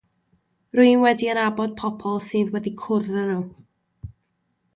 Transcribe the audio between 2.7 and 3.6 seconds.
cwrdd â nhw.